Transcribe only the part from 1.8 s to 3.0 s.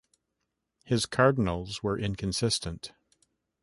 were inconsistent.